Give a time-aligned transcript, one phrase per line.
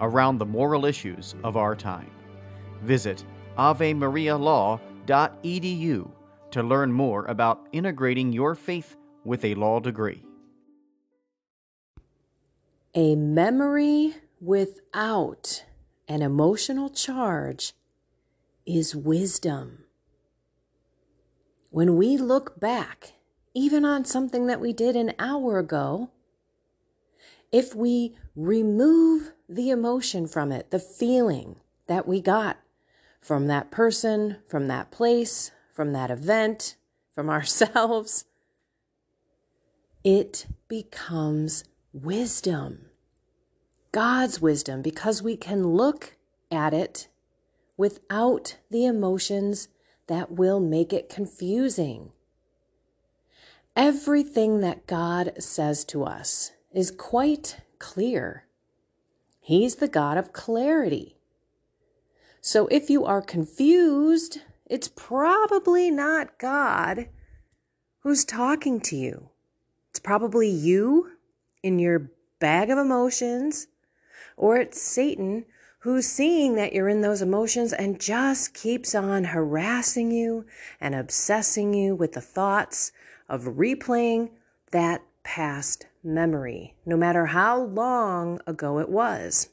[0.00, 2.10] around the moral issues of our time.
[2.82, 3.24] Visit
[3.58, 6.10] avemarialaw.edu
[6.50, 10.22] to learn more about integrating your faith with a law degree.
[12.94, 15.64] A memory without
[16.06, 17.72] an emotional charge
[18.66, 19.84] is wisdom.
[21.70, 23.14] When we look back,
[23.52, 26.10] even on something that we did an hour ago,
[27.50, 31.56] if we remove the emotion from it, the feeling
[31.86, 32.58] that we got
[33.20, 36.76] from that person, from that place, from that event,
[37.14, 38.24] from ourselves,
[40.02, 42.86] it becomes wisdom.
[43.92, 46.16] God's wisdom because we can look
[46.50, 47.08] at it
[47.76, 49.68] without the emotions
[50.06, 52.12] that will make it confusing.
[53.76, 58.44] Everything that God says to us is quite clear.
[59.46, 61.18] He's the God of clarity.
[62.40, 67.10] So if you are confused, it's probably not God
[67.98, 69.28] who's talking to you.
[69.90, 71.10] It's probably you
[71.62, 73.66] in your bag of emotions
[74.34, 75.44] or it's Satan
[75.80, 80.46] who's seeing that you're in those emotions and just keeps on harassing you
[80.80, 82.92] and obsessing you with the thoughts
[83.28, 84.30] of replaying
[84.70, 89.48] that past memory, no matter how long ago it was.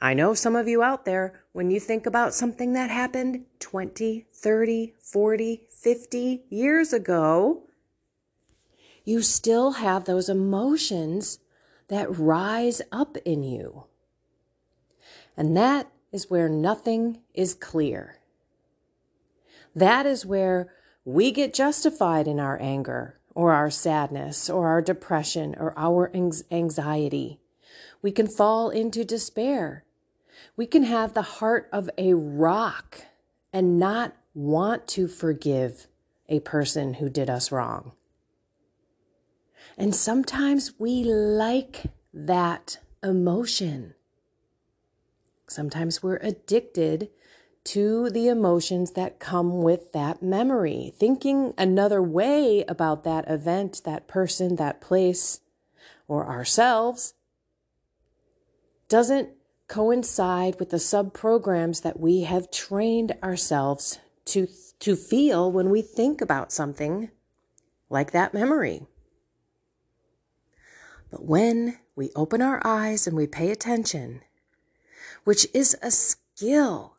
[0.00, 4.26] I know some of you out there, when you think about something that happened 20,
[4.32, 7.62] 30, 40, 50 years ago,
[9.04, 11.38] you still have those emotions
[11.88, 13.84] that rise up in you.
[15.36, 18.18] And that is where nothing is clear.
[19.74, 20.72] That is where
[21.04, 27.40] we get justified in our anger or our sadness or our depression or our anxiety.
[28.02, 29.84] We can fall into despair.
[30.56, 33.02] We can have the heart of a rock
[33.52, 35.86] and not want to forgive
[36.28, 37.92] a person who did us wrong.
[39.76, 43.94] And sometimes we like that emotion.
[45.48, 47.10] Sometimes we're addicted
[47.64, 50.92] to the emotions that come with that memory.
[50.96, 55.40] Thinking another way about that event, that person, that place,
[56.08, 57.14] or ourselves
[58.88, 59.30] doesn't
[59.68, 64.46] coincide with the sub programs that we have trained ourselves to,
[64.80, 67.10] to feel when we think about something
[67.88, 68.86] like that memory.
[71.10, 74.22] But when we open our eyes and we pay attention,
[75.24, 76.91] which is a skill,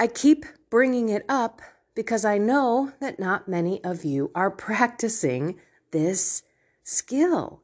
[0.00, 1.60] I keep bringing it up
[1.94, 5.58] because I know that not many of you are practicing
[5.90, 6.42] this
[6.84, 7.62] skill.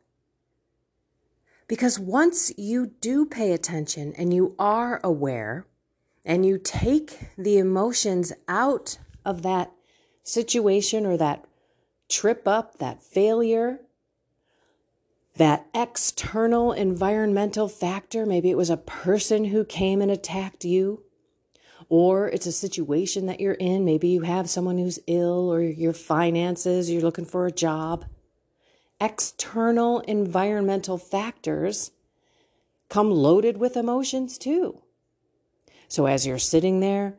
[1.67, 5.67] Because once you do pay attention and you are aware
[6.25, 9.73] and you take the emotions out of that
[10.23, 11.45] situation or that
[12.09, 13.81] trip up, that failure,
[15.37, 18.27] that external environmental factor.
[18.27, 21.04] Maybe it was a person who came and attacked you,
[21.89, 23.85] or it's a situation that you're in.
[23.85, 28.05] Maybe you have someone who's ill, or your finances, you're looking for a job.
[29.01, 31.91] External environmental factors
[32.89, 34.81] come loaded with emotions too.
[35.89, 37.17] So as you're sitting there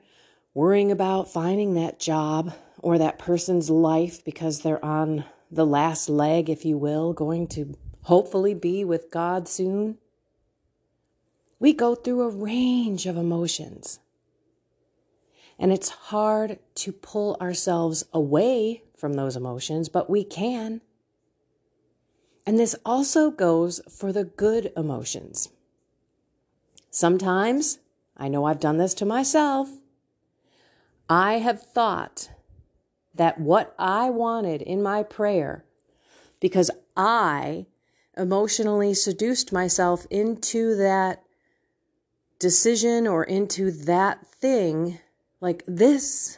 [0.53, 6.49] worrying about finding that job or that person's life because they're on the last leg,
[6.49, 9.97] if you will, going to hopefully be with God soon.
[11.59, 13.99] We go through a range of emotions.
[15.57, 20.81] And it's hard to pull ourselves away from those emotions, but we can.
[22.45, 25.49] And this also goes for the good emotions.
[26.91, 27.79] Sometimes
[28.17, 29.69] I know I've done this to myself.
[31.09, 32.29] I have thought
[33.13, 35.65] that what I wanted in my prayer,
[36.39, 37.65] because I
[38.17, 41.23] emotionally seduced myself into that
[42.39, 44.99] decision or into that thing,
[45.41, 46.37] like this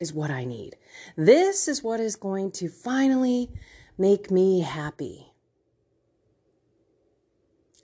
[0.00, 0.76] is what I need.
[1.16, 3.50] This is what is going to finally
[3.98, 5.32] make me happy.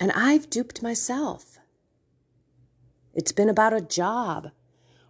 [0.00, 1.58] And I've duped myself.
[3.14, 4.50] It's been about a job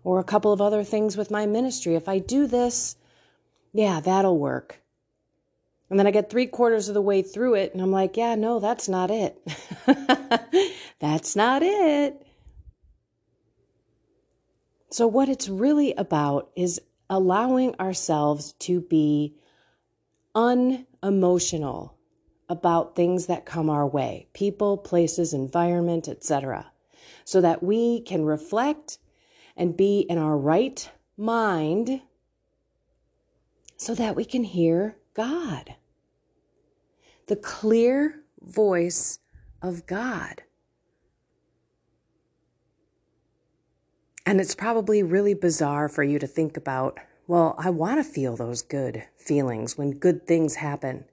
[0.04, 1.94] or a couple of other things with my ministry.
[1.94, 2.96] If I do this,
[3.72, 4.80] yeah, that'll work.
[5.88, 8.34] And then I get three quarters of the way through it and I'm like, yeah,
[8.34, 9.40] no, that's not it.
[10.98, 12.25] that's not it.
[14.96, 19.34] So, what it's really about is allowing ourselves to be
[20.34, 21.98] unemotional
[22.48, 26.72] about things that come our way people, places, environment, etc.
[27.26, 28.96] so that we can reflect
[29.54, 32.00] and be in our right mind
[33.76, 35.74] so that we can hear God.
[37.26, 39.18] The clear voice
[39.60, 40.44] of God.
[44.28, 48.36] And it's probably really bizarre for you to think about, well, I want to feel
[48.36, 51.04] those good feelings when good things happen,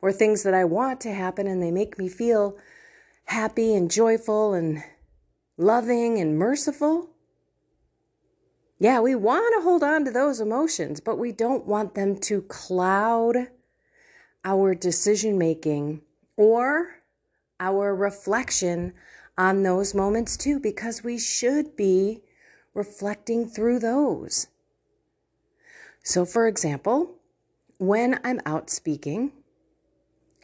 [0.00, 2.56] or things that I want to happen and they make me feel
[3.24, 4.84] happy and joyful and
[5.58, 7.10] loving and merciful.
[8.78, 12.42] Yeah, we want to hold on to those emotions, but we don't want them to
[12.42, 13.48] cloud
[14.44, 16.02] our decision making
[16.36, 17.02] or
[17.58, 18.94] our reflection
[19.36, 22.22] on those moments too, because we should be
[22.80, 24.46] reflecting through those.
[26.02, 27.16] So, for example,
[27.76, 29.32] when I'm out speaking,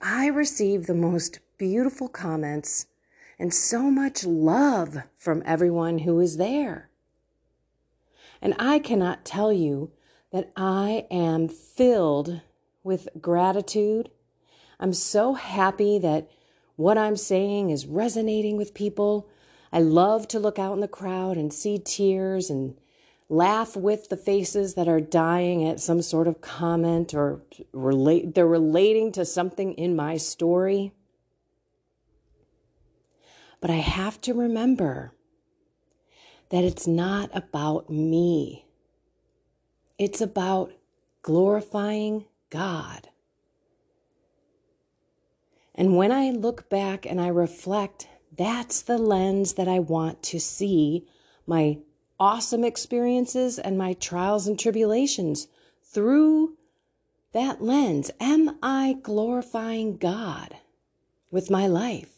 [0.03, 2.89] I receive the most beautiful comments
[3.39, 6.91] and so much love from everyone who is there.
[8.43, 9.93] And I cannot tell you
[10.31, 12.43] that I am filled
[12.85, 14.11] with gratitude.
[14.79, 16.29] I'm so happy that
[16.77, 19.27] what I'm saying is resonating with people.
[19.73, 22.77] I love to look out in the crowd and see tears and
[23.29, 27.43] laugh with the faces that are dying at some sort of comment or
[27.73, 30.93] relate they're relating to something in my story.
[33.61, 35.13] But I have to remember
[36.51, 38.67] that it's not about me.
[39.99, 40.73] It's about
[41.23, 43.09] glorifying God.
[45.75, 50.41] And when I look back and I reflect, that's the lens that I want to
[50.41, 51.07] see
[51.47, 51.79] my
[52.19, 55.49] awesome experiences and my trials and tribulations
[55.83, 56.57] through
[57.33, 58.11] that lens.
[58.21, 60.57] Am I glorifying God
[61.31, 62.11] with my life?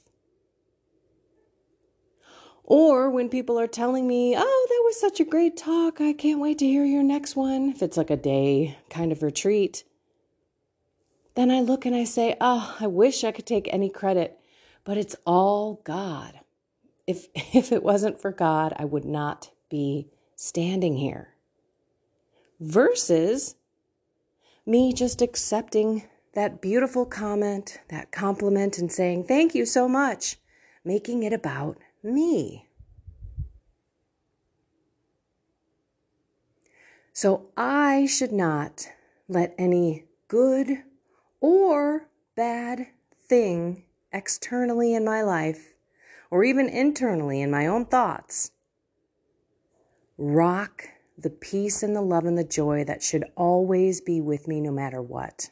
[2.63, 6.41] Or when people are telling me, oh, that was such a great talk, I can't
[6.41, 9.85] wait to hear your next one, if it's like a day kind of retreat,
[11.35, 14.38] then I look and I say, oh, I wish I could take any credit,
[14.89, 16.41] but it's all God.
[17.07, 21.35] If, if it wasn't for God, I would not be standing here.
[22.59, 23.57] Versus
[24.65, 30.37] me just accepting that beautiful comment, that compliment, and saying, thank you so much,
[30.87, 32.67] making it about me.
[37.13, 38.89] So I should not
[39.29, 40.79] let any good
[41.43, 42.87] or bad
[43.29, 45.75] thing externally in my life,
[46.31, 48.53] or even internally in my own thoughts,
[50.17, 50.85] rock
[51.17, 54.71] the peace and the love and the joy that should always be with me no
[54.71, 55.51] matter what.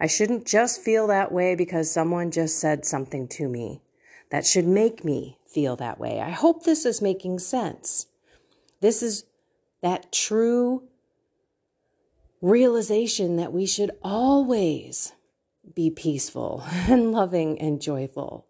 [0.00, 3.82] I shouldn't just feel that way because someone just said something to me
[4.30, 6.20] that should make me feel that way.
[6.20, 8.06] I hope this is making sense.
[8.80, 9.24] This is
[9.82, 10.84] that true
[12.40, 15.12] realization that we should always
[15.74, 18.46] be peaceful and loving and joyful.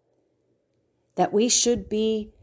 [1.15, 2.33] That we should be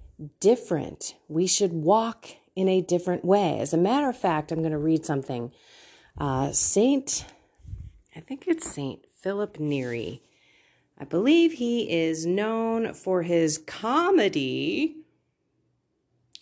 [0.41, 1.15] different.
[1.29, 3.59] We should walk in a different way.
[3.59, 5.53] As a matter of fact, I'm going to read something.
[6.19, 7.25] Uh, Saint,
[8.15, 10.23] I think it's Saint Philip Neri
[10.99, 14.97] I believe he is known for his comedy.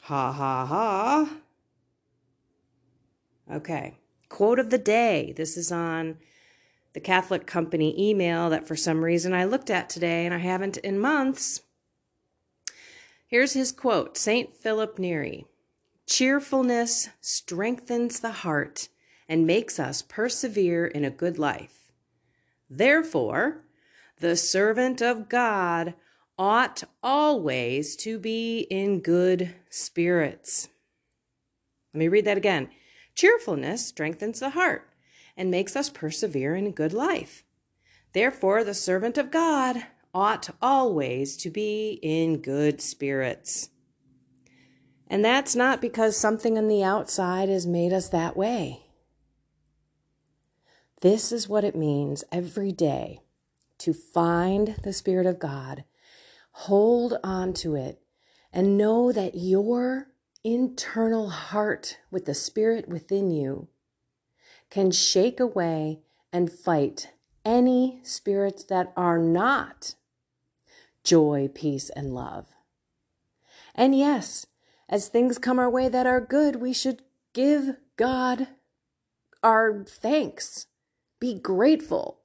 [0.02, 1.36] Ha ha ha.
[3.52, 3.98] Okay.
[4.28, 5.34] Quote of the day.
[5.36, 6.18] This is on
[6.94, 10.76] the Catholic Company email that for some reason I looked at today and I haven't
[10.78, 11.62] in months.
[13.26, 14.54] Here's his quote St.
[14.54, 15.44] Philip Neri
[16.06, 18.88] Cheerfulness strengthens the heart
[19.28, 21.90] and makes us persevere in a good life.
[22.70, 23.64] Therefore,
[24.20, 25.94] the servant of God
[26.38, 30.68] ought always to be in good spirits.
[31.92, 32.68] Let me read that again.
[33.14, 34.88] Cheerfulness strengthens the heart
[35.36, 37.44] and makes us persevere in good life.
[38.12, 43.70] Therefore, the servant of God ought always to be in good spirits.
[45.08, 48.86] And that's not because something on the outside has made us that way.
[51.00, 53.20] This is what it means every day
[53.78, 55.84] to find the Spirit of God,
[56.52, 58.00] hold on to it,
[58.52, 60.08] and know that your
[60.42, 63.68] internal heart with the Spirit within you
[64.70, 66.00] can shake away
[66.32, 67.10] and fight
[67.44, 69.94] any spirits that are not
[71.04, 72.46] joy, peace, and love.
[73.74, 74.46] And yes,
[74.88, 77.02] as things come our way that are good, we should
[77.32, 78.48] give God
[79.42, 80.66] our thanks.
[81.20, 82.20] Be grateful.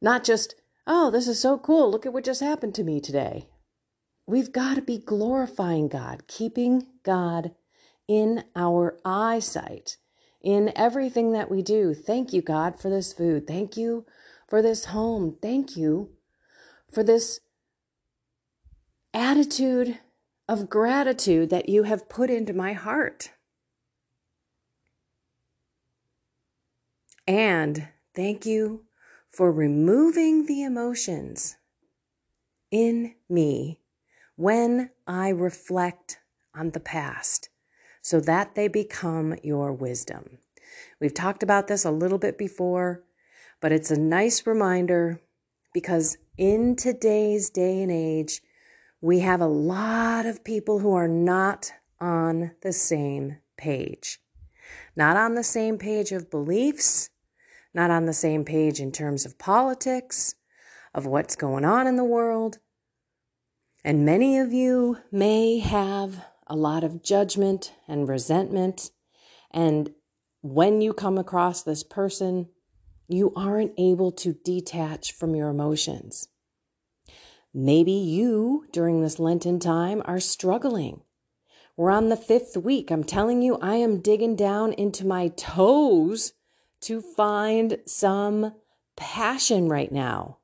[0.00, 0.54] Not just,
[0.86, 1.90] oh, this is so cool.
[1.90, 3.48] Look at what just happened to me today.
[4.26, 7.52] We've got to be glorifying God, keeping God
[8.06, 9.96] in our eyesight,
[10.42, 11.94] in everything that we do.
[11.94, 13.46] Thank you, God, for this food.
[13.46, 14.06] Thank you
[14.46, 15.36] for this home.
[15.42, 16.10] Thank you
[16.90, 17.40] for this
[19.12, 19.98] attitude
[20.48, 23.32] of gratitude that you have put into my heart.
[27.26, 28.84] And thank you
[29.28, 31.56] for removing the emotions
[32.70, 33.80] in me
[34.36, 36.20] when I reflect
[36.54, 37.47] on the past
[38.08, 40.38] so that they become your wisdom.
[40.98, 43.04] We've talked about this a little bit before,
[43.60, 45.20] but it's a nice reminder
[45.74, 48.40] because in today's day and age,
[49.02, 54.20] we have a lot of people who are not on the same page.
[54.96, 57.10] Not on the same page of beliefs,
[57.74, 60.34] not on the same page in terms of politics,
[60.94, 62.56] of what's going on in the world.
[63.84, 68.90] And many of you may have a lot of judgment and resentment.
[69.50, 69.94] And
[70.42, 72.48] when you come across this person,
[73.08, 76.28] you aren't able to detach from your emotions.
[77.54, 81.02] Maybe you, during this Lenten time, are struggling.
[81.76, 82.90] We're on the fifth week.
[82.90, 86.32] I'm telling you, I am digging down into my toes
[86.82, 88.52] to find some
[88.96, 90.38] passion right now.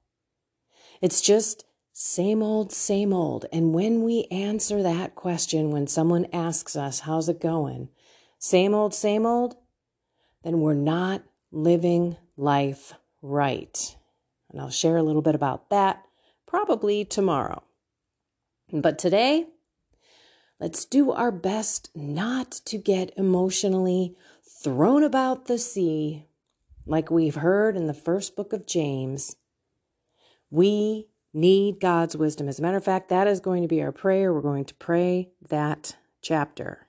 [1.02, 1.64] It's just
[1.96, 3.46] same old, same old.
[3.52, 7.88] And when we answer that question, when someone asks us, How's it going?
[8.36, 9.54] Same old, same old,
[10.42, 11.22] then we're not
[11.52, 13.96] living life right.
[14.50, 16.02] And I'll share a little bit about that
[16.46, 17.62] probably tomorrow.
[18.72, 19.46] But today,
[20.58, 24.16] let's do our best not to get emotionally
[24.64, 26.26] thrown about the sea
[26.86, 29.36] like we've heard in the first book of James.
[30.50, 32.48] We need God's wisdom.
[32.48, 34.32] As a matter of fact, that is going to be our prayer.
[34.32, 36.86] We're going to pray that chapter.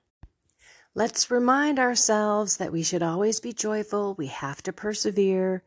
[0.94, 5.62] Let's remind ourselves that we should always be joyful, we have to persevere,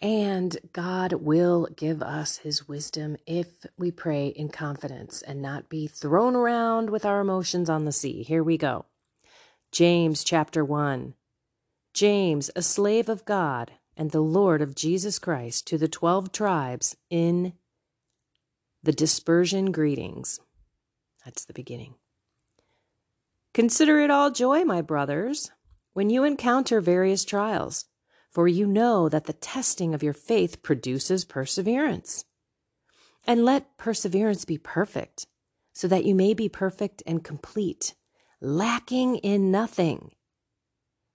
[0.00, 5.86] and God will give us his wisdom if we pray in confidence and not be
[5.86, 8.24] thrown around with our emotions on the sea.
[8.24, 8.86] Here we go.
[9.70, 11.14] James chapter 1.
[11.94, 16.96] James, a slave of God and the Lord of Jesus Christ, to the twelve tribes
[17.08, 17.52] in
[18.82, 20.40] the dispersion greetings.
[21.24, 21.94] That's the beginning.
[23.54, 25.50] Consider it all joy, my brothers,
[25.92, 27.86] when you encounter various trials
[28.30, 32.24] for you know that the testing of your faith produces perseverance.
[33.26, 35.26] And let perseverance be perfect,
[35.74, 37.94] so that you may be perfect and complete,
[38.40, 40.12] lacking in nothing.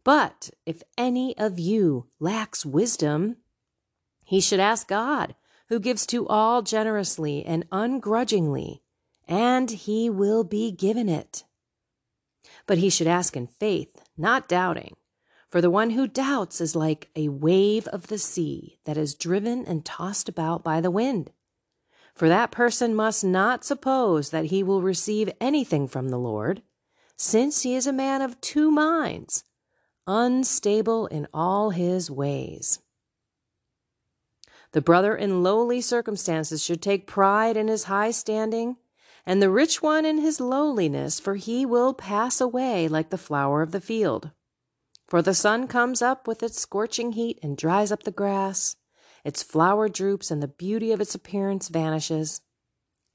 [0.03, 3.37] But if any of you lacks wisdom,
[4.23, 5.35] he should ask God,
[5.69, 8.81] who gives to all generously and ungrudgingly,
[9.27, 11.43] and he will be given it.
[12.65, 14.95] But he should ask in faith, not doubting.
[15.49, 19.65] For the one who doubts is like a wave of the sea that is driven
[19.65, 21.31] and tossed about by the wind.
[22.13, 26.63] For that person must not suppose that he will receive anything from the Lord,
[27.15, 29.43] since he is a man of two minds,
[30.05, 32.79] unstable in all his ways.
[34.77, 38.77] The brother in lowly circumstances should take pride in his high standing,
[39.25, 43.63] and the rich one in his lowliness, for he will pass away like the flower
[43.63, 44.29] of the field.
[45.07, 48.75] For the sun comes up with its scorching heat and dries up the grass,
[49.23, 52.41] its flower droops, and the beauty of its appearance vanishes.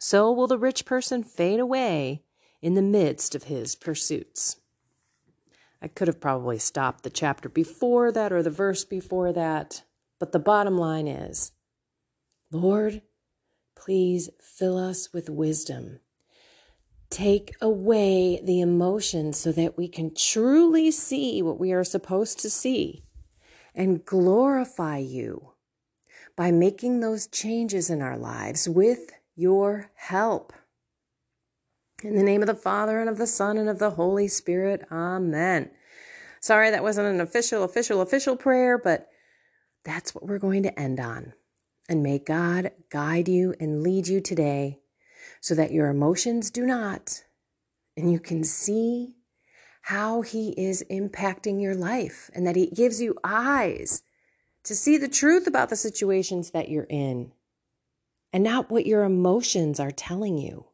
[0.01, 2.25] So will the rich person fade away
[2.61, 4.57] in the midst of his pursuits.
[5.81, 9.85] I could have probably stopped the chapter before that or the verse before that,
[10.23, 11.51] but the bottom line is
[12.53, 13.03] Lord,
[13.75, 15.99] please fill us with wisdom.
[17.11, 22.51] Take away the emotions so that we can truly see what we are supposed to
[22.51, 23.03] see
[23.75, 25.55] and glorify you
[26.37, 30.53] by making those changes in our lives with your help.
[32.05, 34.87] In the name of the Father and of the Son and of the Holy Spirit,
[34.93, 35.73] Amen.
[36.39, 39.09] Sorry that wasn't an official, official, official prayer, but
[39.85, 41.35] that's what we're going to end on.
[41.89, 44.81] And may God guide you and lead you today
[45.41, 47.25] so that your emotions do not,
[47.97, 49.17] and you can see
[49.83, 54.03] how He is impacting your life and that He gives you eyes
[54.65, 57.33] to see the truth about the situations that you're in
[58.33, 60.67] and not what your emotions are telling you.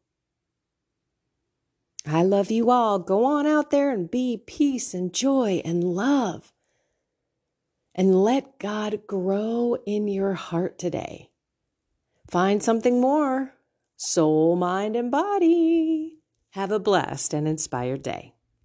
[2.06, 2.98] I love you all.
[2.98, 6.52] Go on out there and be peace and joy and love.
[7.98, 11.32] And let God grow in your heart today.
[12.30, 13.54] Find something more
[13.96, 16.20] soul, mind, and body.
[16.50, 18.34] Have a blessed and inspired day.